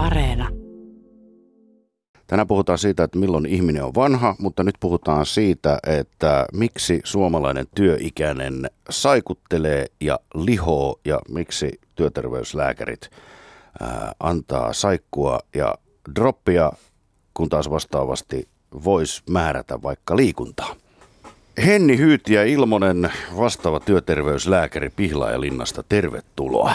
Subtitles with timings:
[0.00, 0.48] Areena.
[2.26, 7.66] Tänään puhutaan siitä, että milloin ihminen on vanha, mutta nyt puhutaan siitä, että miksi suomalainen
[7.74, 13.10] työikäinen saikuttelee ja lihoo ja miksi työterveyslääkärit
[13.80, 15.74] ää, antaa saikkua ja
[16.14, 16.72] droppia,
[17.34, 18.48] kun taas vastaavasti
[18.84, 20.76] voisi määrätä vaikka liikuntaa.
[21.66, 26.74] Henni Hyyti ja Ilmonen, vastaava työterveyslääkäri Pihlaajalinnasta, tervetuloa.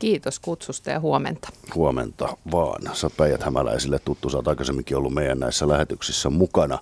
[0.00, 1.48] Kiitos kutsusta ja huomenta.
[1.74, 2.82] Huomenta vaan.
[2.92, 6.78] Sä päijät hämäläisille tuttu, sä oot aikaisemminkin ollut meidän näissä lähetyksissä mukana,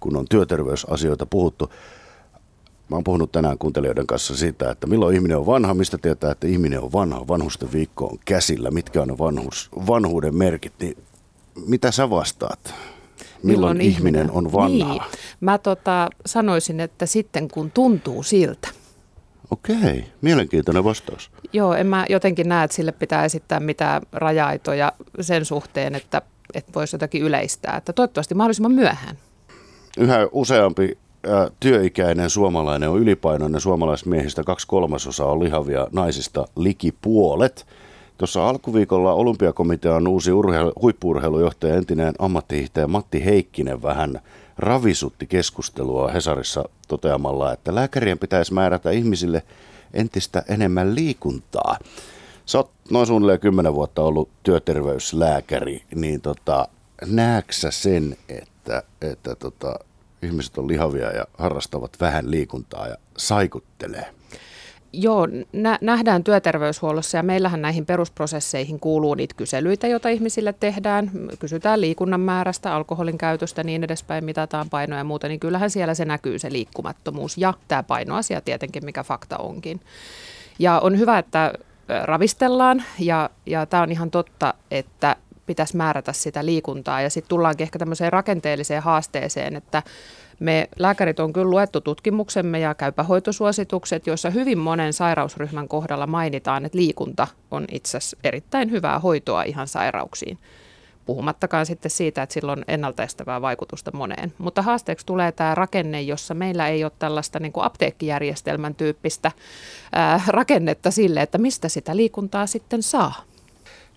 [0.00, 1.72] kun on työterveysasioita puhuttu.
[2.88, 6.46] Mä oon puhunut tänään kuuntelijoiden kanssa siitä, että milloin ihminen on vanha, mistä tietää, että
[6.46, 7.28] ihminen on vanha.
[7.28, 10.96] Vanhusten viikko on käsillä, mitkä on ne vanhus, vanhuuden merkit, niin
[11.66, 12.60] mitä sä vastaat?
[12.64, 14.92] Milloin, milloin ihminen, ihminen on vanha?
[14.92, 15.02] Niin.
[15.40, 18.68] Mä tota, sanoisin, että sitten kun tuntuu siltä.
[19.52, 21.30] Okei, mielenkiintoinen vastaus.
[21.52, 26.22] Joo, en mä jotenkin näe, että sille pitää esittää mitään raja-aitoja sen suhteen, että,
[26.54, 27.76] että voisi jotakin yleistää.
[27.76, 29.16] Että toivottavasti mahdollisimman myöhään.
[29.98, 33.60] Yhä useampi ä, työikäinen suomalainen on ylipainoinen.
[33.60, 37.66] Suomalaismiehistä kaksi kolmasosaa on lihavia, naisista liki puolet.
[38.18, 44.20] Tuossa alkuviikolla Olympiakomitean uusi urheilu, huippuurheilujohtaja, entinen ammattihiihtäjä Matti Heikkinen vähän
[44.58, 49.42] ravisutti keskustelua Hesarissa toteamalla, että lääkärien pitäisi määrätä ihmisille
[49.94, 51.78] entistä enemmän liikuntaa.
[52.46, 56.68] Sä oot noin suunnilleen 10 vuotta ollut työterveyslääkäri, niin tota,
[57.06, 59.78] näetkö sen, että, että tota,
[60.22, 64.06] ihmiset on lihavia ja harrastavat vähän liikuntaa ja saikuttelee?
[64.92, 71.10] Joo, nä- nähdään työterveyshuollossa ja meillähän näihin perusprosesseihin kuuluu niitä kyselyitä, joita ihmisille tehdään.
[71.38, 76.04] Kysytään liikunnan määrästä, alkoholin käytöstä niin edespäin, mitataan painoja ja muuta, niin kyllähän siellä se
[76.04, 79.80] näkyy se liikkumattomuus ja tämä painoasia tietenkin, mikä fakta onkin.
[80.58, 81.52] Ja on hyvä, että
[82.04, 87.64] ravistellaan ja, ja tämä on ihan totta, että pitäisi määrätä sitä liikuntaa ja sitten tullaankin
[87.64, 89.82] ehkä tämmöiseen rakenteelliseen haasteeseen, että
[90.42, 96.78] me lääkärit on kyllä luettu tutkimuksemme ja käypähoitosuositukset, joissa hyvin monen sairausryhmän kohdalla mainitaan, että
[96.78, 100.38] liikunta on itse asiassa erittäin hyvää hoitoa ihan sairauksiin.
[101.06, 104.32] Puhumattakaan sitten siitä, että sillä on ennaltaestävää vaikutusta moneen.
[104.38, 109.32] Mutta haasteeksi tulee tämä rakenne, jossa meillä ei ole tällaista niin kuin apteekkijärjestelmän tyyppistä
[109.92, 113.31] ää, rakennetta sille, että mistä sitä liikuntaa sitten saa.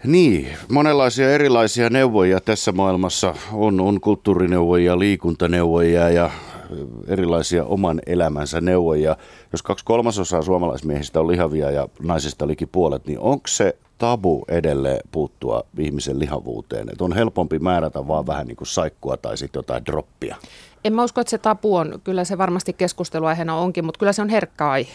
[0.04, 3.80] Niin, monenlaisia erilaisia neuvoja tässä maailmassa on.
[3.80, 6.30] On kulttuurineuvojia, liikuntaneuvojia ja
[7.08, 9.18] erilaisia oman elämänsä neuvoja.
[9.52, 15.00] Jos kaksi kolmasosaa suomalaismiehistä on lihavia ja naisista liki puolet, niin onko se tabu edelleen
[15.12, 16.90] puuttua ihmisen lihavuuteen?
[16.90, 20.36] Et on helpompi määrätä vaan vähän niin kuin saikkua tai sitten jotain droppia.
[20.86, 24.22] En mä usko, että se tapu on, kyllä se varmasti keskusteluaiheena onkin, mutta kyllä se
[24.22, 24.94] on herkkä aihe.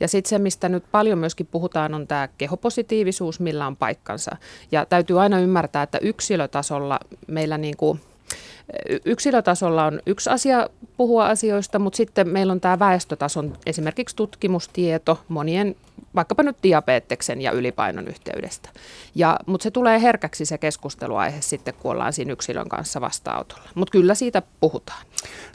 [0.00, 4.36] Ja sitten se, mistä nyt paljon myöskin puhutaan, on tämä kehopositiivisuus, millä on paikkansa.
[4.72, 8.00] Ja täytyy aina ymmärtää, että yksilötasolla meillä niin kuin
[9.04, 15.76] yksilötasolla on yksi asia puhua asioista, mutta sitten meillä on tämä väestötason esimerkiksi tutkimustieto monien,
[16.14, 18.68] vaikkapa nyt diabeteksen ja ylipainon yhteydestä.
[19.14, 23.68] Ja, mutta se tulee herkäksi se keskusteluaihe sitten, kun ollaan siinä yksilön kanssa vastaanotolla.
[23.74, 25.06] Mutta kyllä siitä puhutaan.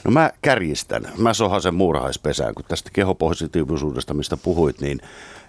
[0.03, 1.03] No mä kärjistän.
[1.17, 5.01] Mä sohan sen muurahaispesään, kun tästä kehopositiivisuudesta, mistä puhuit, niin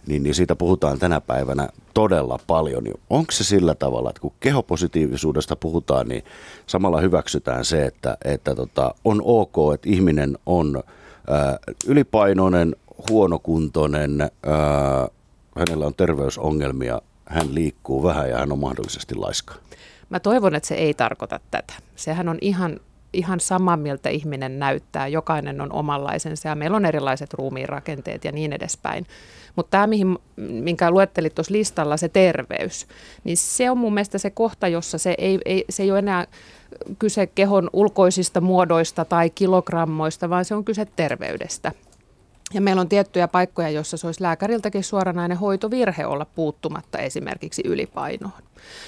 [0.06, 2.84] niin, niin siitä puhutaan tänä päivänä todella paljon.
[3.10, 6.24] Onko se sillä tavalla, että kun kehopositiivisuudesta puhutaan, niin
[6.66, 10.82] samalla hyväksytään se, että, että tota, on ok, että ihminen on
[11.30, 12.76] ää, ylipainoinen,
[13.10, 15.08] huonokuntoinen, ää,
[15.58, 19.54] hänellä on terveysongelmia, hän liikkuu vähän ja hän on mahdollisesti laiska.
[20.10, 21.74] Mä toivon, että se ei tarkoita tätä.
[21.96, 22.80] Sehän on ihan
[23.14, 25.08] ihan sama, miltä ihminen näyttää.
[25.08, 29.06] Jokainen on omanlaisensa ja meillä on erilaiset ruumiin rakenteet ja niin edespäin.
[29.56, 32.86] Mutta tämä, mihin, minkä luettelit tuossa listalla, se terveys,
[33.24, 36.26] niin se on mun mielestä se kohta, jossa se ei, ei, se ei ole enää
[36.98, 41.72] kyse kehon ulkoisista muodoista tai kilogrammoista, vaan se on kyse terveydestä.
[42.54, 48.42] Ja meillä on tiettyjä paikkoja, joissa se olisi lääkäriltäkin suoranainen hoitovirhe olla puuttumatta esimerkiksi ylipainoon.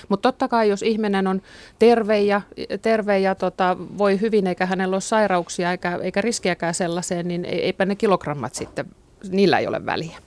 [0.09, 1.43] Mutta totta kai, jos ihminen on
[1.79, 2.41] terve ja,
[2.83, 7.85] terve ja tota, voi hyvin eikä hänellä ole sairauksia eikä, eikä riskiäkään sellaiseen, niin eipä
[7.85, 8.87] ne kilogrammat sitten,
[9.31, 10.19] niillä ei ole väliä.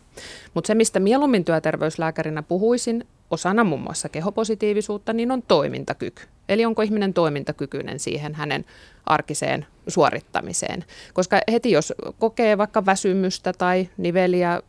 [0.53, 6.23] Mutta se, mistä mieluummin työterveyslääkärinä puhuisin, osana muun muassa kehopositiivisuutta, niin on toimintakyky.
[6.49, 8.65] Eli onko ihminen toimintakykyinen siihen hänen
[9.05, 10.85] arkiseen suorittamiseen.
[11.13, 14.61] Koska heti jos kokee vaikka väsymystä tai niveliä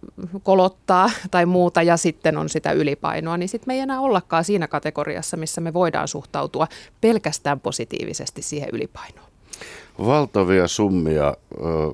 [0.43, 4.69] kolottaa tai muuta ja sitten on sitä ylipainoa, niin sitten me ei enää ollakaan siinä
[4.69, 6.67] kategoriassa, missä me voidaan suhtautua
[7.01, 9.31] pelkästään positiivisesti siihen ylipainoon.
[10.07, 11.37] Valtavia summia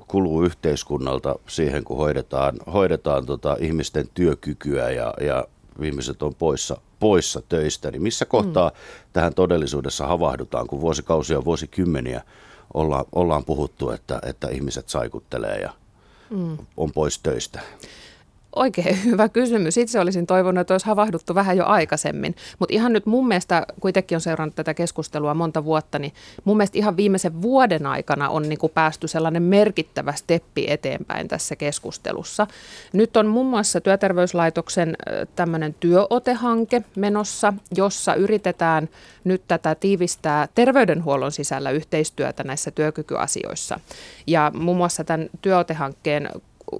[0.06, 5.44] kuluu yhteiskunnalta siihen, kun hoidetaan, hoidetaan tota ihmisten työkykyä ja, ja
[5.82, 8.74] ihmiset on poissa, poissa töistä, niin missä kohtaa mm.
[9.12, 12.22] tähän todellisuudessa havahdutaan, kun vuosikausia, vuosikymmeniä
[12.74, 15.70] ollaan, ollaan puhuttu, että, että ihmiset saikuttelee ja
[16.30, 16.58] mm.
[16.76, 17.60] on pois töistä?
[18.56, 19.76] Oikein hyvä kysymys.
[19.76, 22.36] Itse olisin toivonut, että olisi havahduttu vähän jo aikaisemmin.
[22.58, 26.12] Mutta ihan nyt mun mielestä, kuitenkin on seurannut tätä keskustelua monta vuotta, niin
[26.44, 31.56] mun mielestä ihan viimeisen vuoden aikana on niin kuin päästy sellainen merkittävä steppi eteenpäin tässä
[31.56, 32.46] keskustelussa.
[32.92, 34.96] Nyt on muun muassa Työterveyslaitoksen
[35.36, 38.88] tämmöinen työotehanke menossa, jossa yritetään
[39.24, 43.80] nyt tätä tiivistää terveydenhuollon sisällä yhteistyötä näissä työkykyasioissa.
[44.26, 46.30] Ja muun muassa tämän työotehankkeen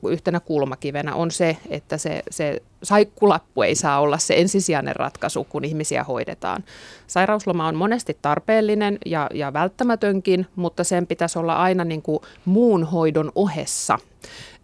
[0.08, 5.64] yhtenä kulmakivenä on se, että se, se saikkulappu ei saa olla se ensisijainen ratkaisu, kun
[5.64, 6.64] ihmisiä hoidetaan.
[7.06, 12.84] Sairausloma on monesti tarpeellinen ja, ja välttämätönkin, mutta sen pitäisi olla aina niin kuin muun
[12.84, 13.98] hoidon ohessa.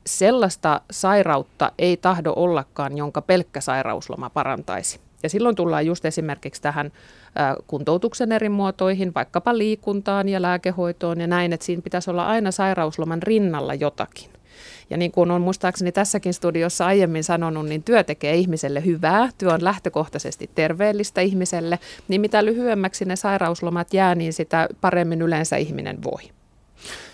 [0.07, 5.01] Sellaista sairautta ei tahdo ollakaan, jonka pelkkä sairausloma parantaisi.
[5.23, 6.93] Ja silloin tullaan just esimerkiksi tähän
[7.67, 13.23] kuntoutuksen eri muotoihin, vaikkapa liikuntaan ja lääkehoitoon ja näin, että siinä pitäisi olla aina sairausloman
[13.23, 14.31] rinnalla jotakin.
[14.91, 19.53] Ja niin kuin on muistaakseni tässäkin studiossa aiemmin sanonut, niin työ tekee ihmiselle hyvää, työ
[19.53, 21.79] on lähtökohtaisesti terveellistä ihmiselle,
[22.09, 26.23] niin mitä lyhyemmäksi ne sairauslomat jää, niin sitä paremmin yleensä ihminen voi.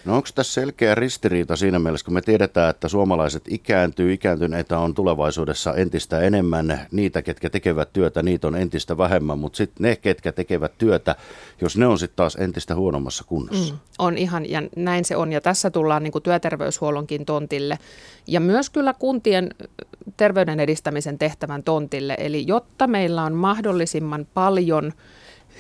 [0.05, 4.94] No onko tässä selkeä ristiriita siinä mielessä, kun me tiedetään, että suomalaiset ikääntyy, ikääntyneitä on
[4.94, 10.32] tulevaisuudessa entistä enemmän, niitä, ketkä tekevät työtä, niitä on entistä vähemmän, mutta sitten ne, ketkä
[10.32, 11.17] tekevät työtä,
[11.61, 13.75] jos ne on sitten taas entistä huonommassa kunnossa.
[13.75, 17.79] Mm, on ihan, ja näin se on, ja tässä tullaan niin työterveyshuollonkin tontille,
[18.26, 19.50] ja myös kyllä kuntien
[20.17, 24.93] terveyden edistämisen tehtävän tontille, eli jotta meillä on mahdollisimman paljon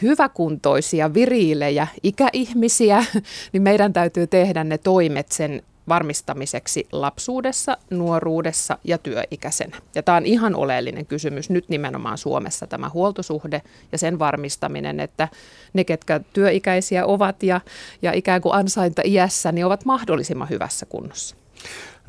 [0.02, 3.04] hyväkuntoisia, viriilejä ikäihmisiä,
[3.52, 9.76] niin meidän täytyy tehdä ne toimet sen varmistamiseksi lapsuudessa, nuoruudessa ja työikäisenä.
[9.94, 13.62] Ja tämä on ihan oleellinen kysymys nyt nimenomaan Suomessa, tämä huoltosuhde
[13.92, 15.28] ja sen varmistaminen, että
[15.72, 17.60] ne, ketkä työikäisiä ovat ja,
[18.02, 21.36] ja ikään kuin ansainta iässä, niin ovat mahdollisimman hyvässä kunnossa.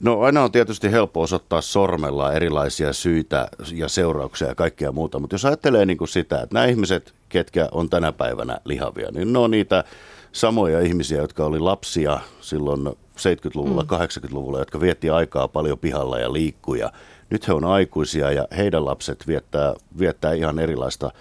[0.01, 5.33] No aina on tietysti helppo osoittaa sormella erilaisia syitä ja seurauksia ja kaikkea muuta, mutta
[5.33, 9.39] jos ajattelee niin kuin sitä, että nämä ihmiset, ketkä on tänä päivänä lihavia, niin ne
[9.39, 9.83] on niitä
[10.31, 12.87] samoja ihmisiä, jotka oli lapsia silloin
[13.19, 13.89] 70-luvulla, mm.
[13.89, 16.91] 80-luvulla, jotka vietti aikaa paljon pihalla ja liikkuja.
[17.29, 21.11] Nyt he on aikuisia ja heidän lapset viettää, viettää ihan erilaista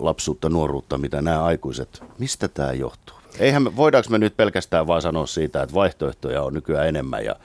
[0.00, 2.02] lapsuutta, nuoruutta, mitä nämä aikuiset.
[2.18, 3.16] Mistä tämä johtuu?
[3.38, 7.36] Eihän me, voidaanko me nyt pelkästään vaan sanoa siitä, että vaihtoehtoja on nykyään enemmän ja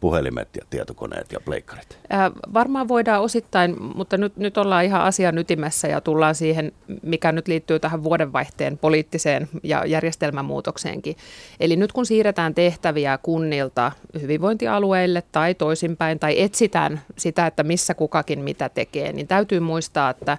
[0.00, 1.98] puhelimet ja tietokoneet ja pleikkarit?
[2.12, 6.72] Äh, varmaan voidaan osittain, mutta nyt, nyt ollaan ihan asian ytimessä ja tullaan siihen,
[7.02, 11.16] mikä nyt liittyy tähän vuodenvaihteen poliittiseen ja järjestelmämuutokseenkin.
[11.60, 18.40] Eli nyt kun siirretään tehtäviä kunnilta hyvinvointialueille tai toisinpäin, tai etsitään sitä, että missä kukakin
[18.40, 20.38] mitä tekee, niin täytyy muistaa, että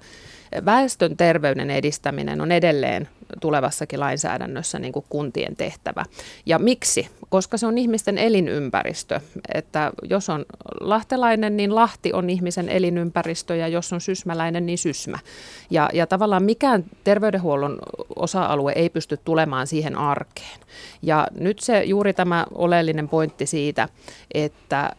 [0.65, 3.09] väestön terveyden edistäminen on edelleen
[3.41, 6.05] tulevassakin lainsäädännössä niin kuin kuntien tehtävä.
[6.45, 7.09] Ja miksi?
[7.29, 9.19] Koska se on ihmisten elinympäristö.
[9.53, 10.45] Että jos on
[10.81, 15.19] lahtelainen, niin Lahti on ihmisen elinympäristö ja jos on sysmäläinen, niin sysmä.
[15.69, 17.79] Ja, ja tavallaan mikään terveydenhuollon
[18.15, 20.59] osa-alue ei pysty tulemaan siihen arkeen.
[21.01, 23.89] Ja nyt se juuri tämä oleellinen pointti siitä,
[24.33, 24.89] että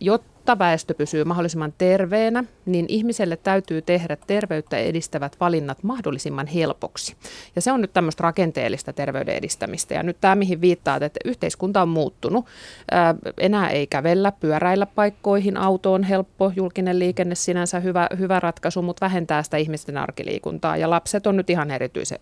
[0.00, 7.16] jotta jotta väestö pysyy mahdollisimman terveenä, niin ihmiselle täytyy tehdä terveyttä edistävät valinnat mahdollisimman helpoksi.
[7.56, 9.94] Ja se on nyt tämmöistä rakenteellista terveyden edistämistä.
[9.94, 12.46] Ja nyt tämä, mihin viittaat, että yhteiskunta on muuttunut.
[12.90, 18.82] Ää, enää ei kävellä, pyöräillä paikkoihin, auto on helppo, julkinen liikenne sinänsä hyvä, hyvä ratkaisu,
[18.82, 20.76] mutta vähentää sitä ihmisten arkiliikuntaa.
[20.76, 22.18] Ja lapset on nyt ihan erityisen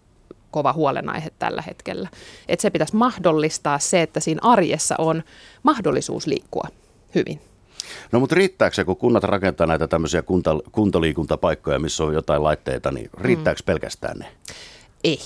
[0.51, 2.09] kova huolenaihe tällä hetkellä.
[2.49, 5.23] Että se pitäisi mahdollistaa se, että siinä arjessa on
[5.63, 6.69] mahdollisuus liikkua
[7.15, 7.41] hyvin.
[8.13, 12.93] No mutta riittääkö se, kun kunnat rakentaa näitä tämmöisiä kunta, kuntoliikuntapaikkoja, missä on jotain laitteita,
[12.93, 13.67] niin riittääkö mm.
[13.67, 14.27] pelkästään ne?
[15.05, 15.19] Ei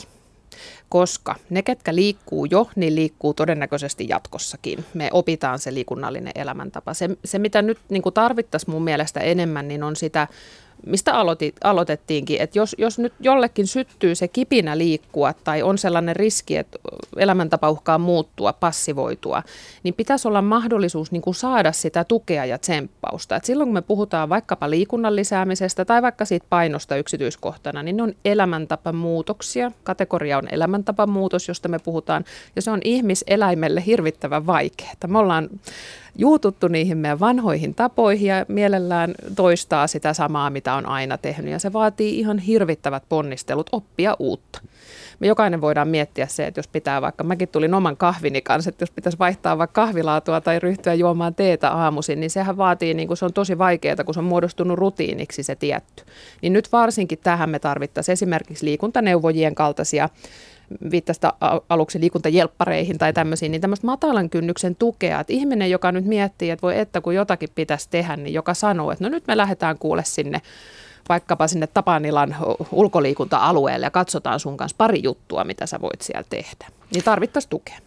[0.91, 4.85] koska ne, ketkä liikkuu jo, niin liikkuu todennäköisesti jatkossakin.
[4.95, 6.95] Me opitaan se liikunnallinen elämäntapa.
[6.95, 10.29] Se, se mitä nyt niin tarvittaisiin mun mielestä enemmän, niin on sitä
[10.87, 16.17] mistä aloitit, aloitettiinkin, että jos, jos nyt jollekin syttyy se kipinä liikkua tai on sellainen
[16.17, 16.79] riski, että
[17.17, 19.43] elämäntapa uhkaa muuttua, passivoitua,
[19.83, 23.37] niin pitäisi olla mahdollisuus niin kuin saada sitä tukea ja tsemppausta.
[23.37, 28.03] Et silloin kun me puhutaan vaikkapa liikunnan lisäämisestä tai vaikka siitä painosta yksityiskohtana, niin ne
[28.03, 29.73] on elämäntapamuutoksia.
[29.85, 32.25] Kategoria on elämäntapamuutos, josta me puhutaan,
[32.57, 34.93] ja se on ihmiseläimelle hirvittävän vaikeaa.
[35.07, 35.49] Me ollaan
[36.21, 41.53] juututtu niihin meidän vanhoihin tapoihin ja mielellään toistaa sitä samaa, mitä on aina tehnyt.
[41.53, 44.61] Ja se vaatii ihan hirvittävät ponnistelut oppia uutta
[45.21, 48.83] me jokainen voidaan miettiä se, että jos pitää vaikka, mäkin tulin oman kahvini kanssa, että
[48.83, 53.17] jos pitäisi vaihtaa vaikka kahvilaatua tai ryhtyä juomaan teetä aamuisin, niin sehän vaatii, niin kuin
[53.17, 56.05] se on tosi vaikeaa, kun se on muodostunut rutiiniksi se tietty.
[56.43, 60.09] Niin nyt varsinkin tähän me tarvittaisiin esimerkiksi liikuntaneuvojien kaltaisia
[60.91, 61.33] viittasta
[61.69, 66.63] aluksi liikuntajelppareihin tai tämmöisiin, niin tämmöistä matalan kynnyksen tukea, että ihminen, joka nyt miettii, että
[66.63, 70.05] voi että kun jotakin pitäisi tehdä, niin joka sanoo, että no nyt me lähdetään kuule
[70.05, 70.43] sinne
[71.09, 72.37] vaikkapa sinne Tapanilan
[72.73, 76.67] ulkoliikunta-alueelle ja katsotaan sun kanssa pari juttua, mitä sä voit siellä tehdä.
[76.95, 77.79] Niin tarvittaisiin tukea.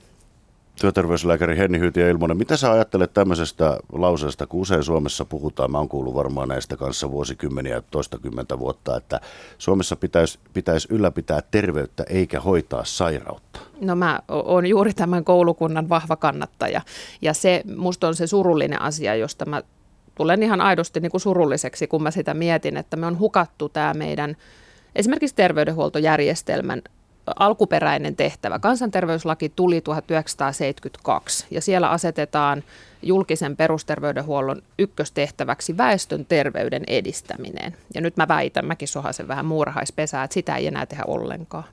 [0.83, 5.77] Työterveyslääkäri Henni Hyyti ja Ilmonen, mitä sä ajattelet tämmöisestä lauseesta, kun usein Suomessa puhutaan, mä
[5.77, 9.19] oon kuullut varmaan näistä kanssa vuosikymmeniä, toistakymmentä vuotta, että
[9.57, 13.59] Suomessa pitäisi, pitäisi ylläpitää terveyttä eikä hoitaa sairautta?
[13.81, 16.81] No mä oon juuri tämän koulukunnan vahva kannattaja
[17.21, 19.63] ja se musta on se surullinen asia, josta mä
[20.15, 23.93] tulen ihan aidosti niin kuin surulliseksi, kun mä sitä mietin, että me on hukattu tämä
[23.93, 24.35] meidän
[24.95, 26.81] esimerkiksi terveydenhuoltojärjestelmän
[27.39, 28.59] alkuperäinen tehtävä.
[28.59, 32.63] Kansanterveyslaki tuli 1972 ja siellä asetetaan
[33.01, 37.77] julkisen perusterveydenhuollon ykköstehtäväksi väestön terveyden edistäminen.
[37.93, 41.63] Ja nyt mä väitän, mäkin sohasen vähän muurahaispesää, että sitä ei enää tehdä ollenkaan.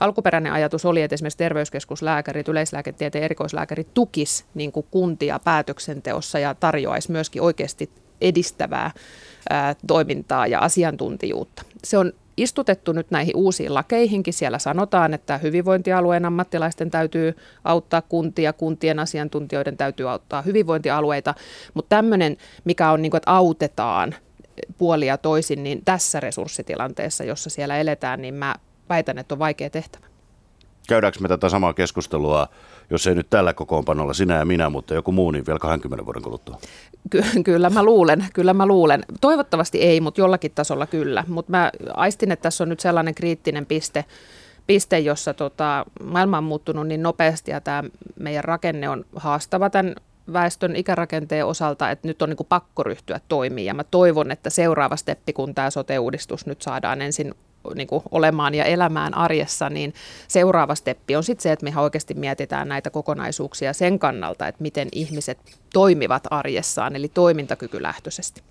[0.00, 7.12] Alkuperäinen ajatus oli, että esimerkiksi terveyskeskuslääkärit, yleislääketieteen erikoislääkärit tukis niin kuin kuntia päätöksenteossa ja tarjoaisi
[7.12, 7.90] myöskin oikeasti
[8.20, 8.90] edistävää
[9.50, 11.62] ää, toimintaa ja asiantuntijuutta.
[11.84, 14.34] Se on istutettu nyt näihin uusiin lakeihinkin.
[14.34, 21.34] Siellä sanotaan, että hyvinvointialueen ammattilaisten täytyy auttaa kuntia, kuntien asiantuntijoiden täytyy auttaa hyvinvointialueita,
[21.74, 24.14] mutta tämmöinen, mikä on niin kuin, että autetaan
[24.78, 28.54] puolia toisin, niin tässä resurssitilanteessa, jossa siellä eletään, niin mä
[28.88, 30.06] väitän, että on vaikea tehtävä.
[30.86, 32.48] Käydäänkö me tätä samaa keskustelua,
[32.90, 36.22] jos ei nyt tällä kokoonpanolla sinä ja minä, mutta joku muu, niin vielä 20 vuoden
[36.22, 36.58] kuluttua?
[37.10, 39.04] Ky- kyllä mä luulen, kyllä mä luulen.
[39.20, 41.24] Toivottavasti ei, mutta jollakin tasolla kyllä.
[41.28, 44.04] Mutta mä aistin, että tässä on nyt sellainen kriittinen piste,
[44.66, 47.84] piste jossa tota, maailma on muuttunut niin nopeasti ja tämä
[48.18, 49.94] meidän rakenne on haastava tämän
[50.32, 53.66] väestön ikärakenteen osalta, että nyt on niin pakko ryhtyä toimimaan.
[53.66, 57.34] Ja mä toivon, että seuraava steppi, kun tämä sote-uudistus nyt saadaan ensin
[57.74, 59.94] niin kuin olemaan ja elämään arjessa, niin
[60.28, 64.88] seuraava steppi on sitten se, että me oikeasti mietitään näitä kokonaisuuksia sen kannalta, että miten
[64.92, 65.38] ihmiset
[65.72, 68.42] toimivat arjessaan, eli toimintakykylähtöisesti.